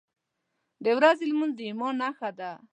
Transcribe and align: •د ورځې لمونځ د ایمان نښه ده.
•د 0.83 0.85
ورځې 0.97 1.23
لمونځ 1.31 1.53
د 1.55 1.59
ایمان 1.69 1.93
نښه 2.01 2.29
ده. 2.39 2.51